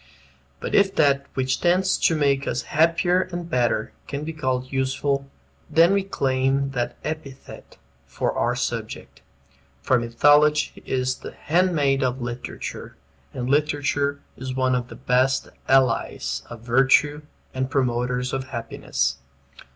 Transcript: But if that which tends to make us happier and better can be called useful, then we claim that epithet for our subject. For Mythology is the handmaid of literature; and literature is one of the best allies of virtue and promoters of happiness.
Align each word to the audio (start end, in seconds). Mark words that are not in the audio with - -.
But 0.59 0.73
if 0.73 0.95
that 0.95 1.27
which 1.35 1.61
tends 1.61 1.95
to 1.95 2.15
make 2.15 2.47
us 2.47 2.63
happier 2.73 3.21
and 3.31 3.47
better 3.47 3.93
can 4.07 4.23
be 4.23 4.33
called 4.33 4.71
useful, 4.73 5.29
then 5.69 5.93
we 5.93 6.01
claim 6.01 6.71
that 6.71 6.97
epithet 7.03 7.77
for 8.07 8.31
our 8.33 8.55
subject. 8.55 9.21
For 9.83 9.99
Mythology 9.99 10.81
is 10.87 11.17
the 11.19 11.33
handmaid 11.33 12.01
of 12.01 12.19
literature; 12.19 12.95
and 13.31 13.47
literature 13.47 14.19
is 14.35 14.55
one 14.55 14.73
of 14.73 14.87
the 14.87 14.95
best 14.95 15.49
allies 15.69 16.41
of 16.49 16.61
virtue 16.61 17.21
and 17.53 17.69
promoters 17.69 18.33
of 18.33 18.45
happiness. 18.45 19.17